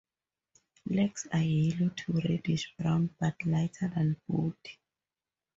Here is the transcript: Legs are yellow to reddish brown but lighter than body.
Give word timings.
Legs 0.87 1.27
are 1.31 1.43
yellow 1.43 1.89
to 1.89 2.13
reddish 2.13 2.73
brown 2.75 3.13
but 3.19 3.35
lighter 3.45 3.87
than 3.95 4.19
body. 4.27 4.79